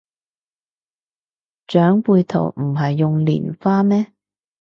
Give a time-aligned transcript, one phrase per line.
[1.67, 4.11] 長輩圖唔係用蓮花咩